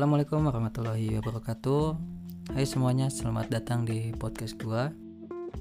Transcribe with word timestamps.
Assalamualaikum 0.00 0.48
warahmatullahi 0.48 1.20
wabarakatuh. 1.20 1.92
Hai 2.56 2.64
semuanya, 2.64 3.12
selamat 3.12 3.52
datang 3.52 3.84
di 3.84 4.16
podcast 4.16 4.56
gua. 4.56 4.88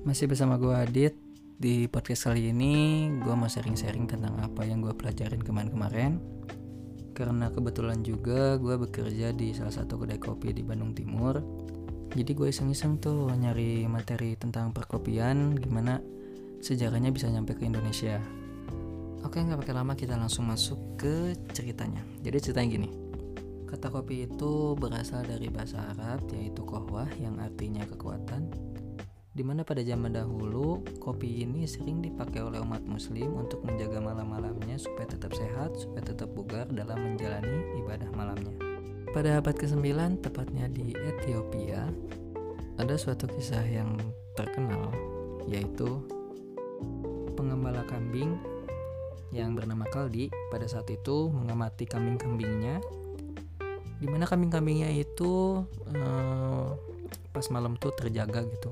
Masih 0.08 0.31
bersama 0.31 0.56
gua 0.56 0.88
Adit. 0.88 1.12
Di 1.60 1.92
podcast 1.92 2.24
kali 2.24 2.56
ini 2.56 3.04
gua 3.20 3.36
mau 3.36 3.52
sharing-sharing 3.52 4.08
tentang 4.08 4.40
apa 4.40 4.63
yang 4.63 4.79
gua 4.79 4.96
pelajarin 4.96 5.44
kemarin-kemarin. 5.44 6.24
Karena 7.12 7.52
kebetulan 7.52 7.99
juga 7.99 8.56
gua 8.56 8.79
bekerja 8.79 9.36
di 9.36 9.52
salah 9.52 9.76
satu 9.76 9.99
kedai 9.99 10.24
kopi 10.24 10.56
di 10.56 10.63
Bandung 10.63 10.96
Timur. 10.96 11.44
Jadi 12.15 12.31
gue 12.31 12.47
iseng-iseng 12.47 12.96
tuh 13.03 13.28
nyari 13.35 13.92
materi 13.92 14.40
tentang 14.40 14.71
perkopian 14.71 15.60
Gimana 15.60 15.99
sejarahnya 16.63 17.12
bisa 17.12 17.27
nyampe 17.27 17.59
ke 17.59 17.67
Indonesia. 17.67 18.23
Oke 19.20 19.44
nggak 19.44 19.67
pakai 19.67 19.76
lama 19.76 19.99
kita 19.99 20.16
langsung 20.16 20.48
masuk 20.48 20.96
ke 20.96 21.36
ceritanya. 21.52 22.00
Jadi 22.24 22.40
ceritanya 22.40 22.70
gini 22.80 23.09
Kata 23.70 23.94
kopi 23.94 24.26
itu 24.26 24.73
berasal 24.73 25.30
dari 25.30 25.46
bahasa 25.54 25.94
Arab 25.94 26.26
yaitu 26.34 26.66
kohwah 26.66 27.05
yang 27.22 27.38
artinya 27.38 27.86
kekuatan. 27.86 28.50
Di 29.30 29.45
mana 29.45 29.62
pada 29.62 29.86
zaman 29.86 30.18
dahulu 30.18 30.82
kopi 30.98 31.45
ini 31.45 31.70
sering 31.70 32.02
dipakai 32.02 32.42
oleh 32.42 32.58
umat 32.66 32.82
muslim 32.82 33.38
untuk 33.38 33.62
menjaga 33.62 34.02
malam-malamnya 34.02 34.82
supaya 34.82 35.05
tetap 35.05 35.38
sehat, 35.38 35.78
supaya 35.78 36.02
tetap 36.02 36.34
bugar 36.34 36.66
dalam 36.73 36.98
menjalani 36.98 37.78
ibadah 37.78 38.09
malamnya. 38.18 38.58
Pada 39.14 39.38
abad 39.38 39.54
ke-9 39.54 39.86
tepatnya 40.26 40.66
di 40.66 40.98
Ethiopia 40.98 41.86
ada 42.81 42.98
suatu 42.98 43.30
kisah 43.30 43.62
yang 43.70 44.02
terkenal 44.34 44.90
yaitu 45.45 46.02
pengembala 47.38 47.86
kambing 47.86 48.34
yang 49.30 49.54
bernama 49.54 49.86
Kaldi 49.94 50.34
pada 50.50 50.66
saat 50.66 50.90
itu 50.90 51.30
mengamati 51.30 51.86
kambing-kambingnya 51.86 52.81
di 54.00 54.08
mana 54.08 54.23
kambing-kambingnya 54.23 54.95
itu 54.95 55.64
eh, 55.92 56.69
pas 57.30 57.45
malam 57.52 57.75
tuh 57.75 57.92
terjaga 57.94 58.41
gitu 58.47 58.72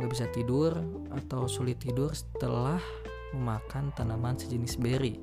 nggak 0.00 0.10
bisa 0.16 0.26
tidur 0.32 0.72
atau 1.12 1.44
sulit 1.44 1.76
tidur 1.76 2.16
setelah 2.16 2.80
memakan 3.36 3.92
tanaman 3.92 4.38
sejenis 4.40 4.80
berry 4.80 5.20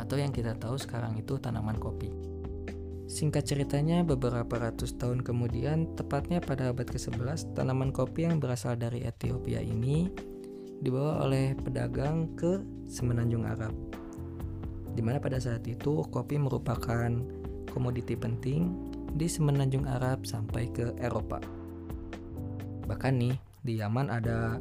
atau 0.00 0.16
yang 0.16 0.32
kita 0.32 0.56
tahu 0.56 0.80
sekarang 0.80 1.20
itu 1.20 1.36
tanaman 1.36 1.76
kopi. 1.76 2.08
Singkat 3.10 3.42
ceritanya, 3.42 4.06
beberapa 4.06 4.56
ratus 4.56 4.94
tahun 4.96 5.26
kemudian, 5.26 5.98
tepatnya 5.98 6.38
pada 6.38 6.70
abad 6.70 6.86
ke-11, 6.86 7.58
tanaman 7.58 7.90
kopi 7.90 8.24
yang 8.24 8.38
berasal 8.38 8.78
dari 8.78 9.02
Ethiopia 9.02 9.58
ini 9.60 10.08
dibawa 10.80 11.26
oleh 11.26 11.58
pedagang 11.58 12.32
ke 12.38 12.62
semenanjung 12.86 13.44
Arab. 13.44 13.74
Di 14.94 15.02
mana 15.02 15.18
pada 15.18 15.42
saat 15.42 15.66
itu 15.66 16.06
kopi 16.08 16.38
merupakan 16.38 17.10
komoditi 17.70 18.18
penting 18.18 18.74
di 19.14 19.26
semenanjung 19.26 19.86
Arab 19.86 20.26
sampai 20.26 20.68
ke 20.70 20.94
Eropa. 20.98 21.38
Bahkan 22.90 23.12
nih, 23.16 23.34
di 23.62 23.78
Yaman 23.78 24.10
ada 24.10 24.58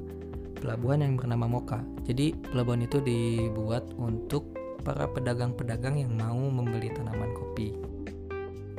pelabuhan 0.60 1.02
yang 1.02 1.16
bernama 1.18 1.48
Moka. 1.48 1.80
Jadi 2.06 2.36
pelabuhan 2.36 2.84
itu 2.86 3.02
dibuat 3.02 3.90
untuk 3.96 4.54
para 4.84 5.08
pedagang-pedagang 5.12 6.00
yang 6.00 6.14
mau 6.16 6.38
membeli 6.38 6.92
tanaman 6.92 7.32
kopi. 7.36 7.74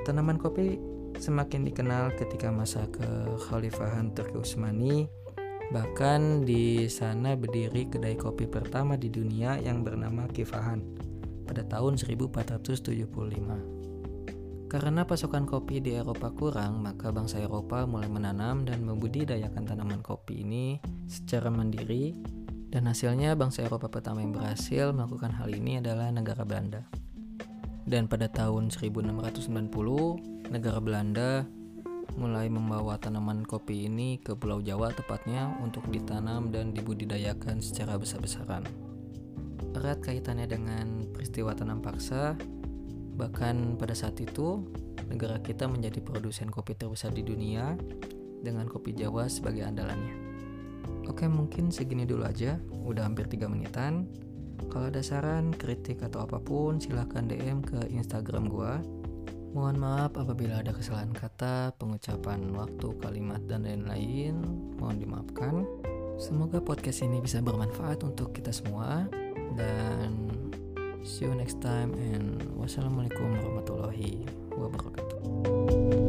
Tanaman 0.04 0.40
kopi 0.40 0.80
semakin 1.20 1.68
dikenal 1.68 2.16
ketika 2.16 2.48
masa 2.52 2.88
kekhalifahan 2.92 4.12
Turki 4.16 4.36
Utsmani. 4.38 5.08
Bahkan 5.70 6.42
di 6.42 6.90
sana 6.90 7.38
berdiri 7.38 7.86
kedai 7.86 8.18
kopi 8.18 8.50
pertama 8.50 8.98
di 8.98 9.06
dunia 9.06 9.54
yang 9.62 9.86
bernama 9.86 10.26
Kifahan 10.26 10.82
pada 11.46 11.62
tahun 11.62 11.94
1475. 11.94 13.79
Karena 14.70 15.02
pasokan 15.02 15.50
kopi 15.50 15.82
di 15.82 15.98
Eropa 15.98 16.30
kurang, 16.30 16.86
maka 16.86 17.10
bangsa 17.10 17.42
Eropa 17.42 17.90
mulai 17.90 18.06
menanam 18.06 18.62
dan 18.62 18.86
membudidayakan 18.86 19.66
tanaman 19.66 19.98
kopi 19.98 20.46
ini 20.46 20.78
secara 21.10 21.50
mandiri 21.50 22.14
dan 22.70 22.86
hasilnya 22.86 23.34
bangsa 23.34 23.66
Eropa 23.66 23.90
pertama 23.90 24.22
yang 24.22 24.30
berhasil 24.30 24.94
melakukan 24.94 25.34
hal 25.34 25.50
ini 25.50 25.82
adalah 25.82 26.14
negara 26.14 26.46
Belanda. 26.46 26.86
Dan 27.82 28.06
pada 28.06 28.30
tahun 28.30 28.70
1690, 28.70 29.50
negara 30.54 30.78
Belanda 30.78 31.42
mulai 32.14 32.46
membawa 32.46 32.94
tanaman 32.94 33.42
kopi 33.42 33.90
ini 33.90 34.22
ke 34.22 34.38
Pulau 34.38 34.62
Jawa 34.62 34.94
tepatnya 34.94 35.50
untuk 35.58 35.82
ditanam 35.90 36.54
dan 36.54 36.70
dibudidayakan 36.70 37.58
secara 37.58 37.98
besar-besaran. 37.98 38.62
Erat 39.74 39.98
kaitannya 39.98 40.46
dengan 40.46 41.10
peristiwa 41.10 41.58
tanam 41.58 41.82
paksa 41.82 42.38
Bahkan 43.20 43.76
pada 43.76 43.92
saat 43.92 44.16
itu, 44.16 44.64
negara 45.12 45.36
kita 45.44 45.68
menjadi 45.68 46.00
produsen 46.00 46.48
kopi 46.48 46.72
terbesar 46.72 47.12
di 47.12 47.20
dunia 47.20 47.76
dengan 48.40 48.64
kopi 48.64 48.96
Jawa 48.96 49.28
sebagai 49.28 49.68
andalannya. 49.68 50.16
Oke, 51.04 51.28
mungkin 51.28 51.68
segini 51.68 52.08
dulu 52.08 52.24
aja. 52.24 52.56
Udah 52.72 53.04
hampir 53.04 53.28
3 53.28 53.44
menitan. 53.44 54.08
Kalau 54.72 54.88
ada 54.88 55.04
saran, 55.04 55.52
kritik 55.52 56.00
atau 56.00 56.24
apa 56.24 56.40
pun, 56.40 56.80
silahkan 56.80 57.28
DM 57.28 57.60
ke 57.60 57.92
Instagram 57.92 58.48
gua. 58.48 58.80
Mohon 59.50 59.76
maaf 59.82 60.12
apabila 60.14 60.62
ada 60.62 60.70
kesalahan 60.70 61.10
kata, 61.10 61.74
pengucapan 61.76 62.54
waktu, 62.54 62.88
kalimat, 63.02 63.42
dan 63.50 63.66
lain-lain. 63.66 64.38
Mohon 64.78 64.96
dimaafkan. 64.96 65.54
Semoga 66.16 66.62
podcast 66.62 67.02
ini 67.02 67.18
bisa 67.18 67.42
bermanfaat 67.42 68.00
untuk 68.06 68.30
kita 68.30 68.54
semua. 68.54 69.10
Dan 69.58 70.30
See 71.02 71.24
you 71.24 71.34
next 71.34 71.60
time 71.60 71.92
and 71.96 72.44
wassalamualaikum 72.60 73.32
warahmatullahi 73.40 74.24
wabarakatuh. 74.52 75.99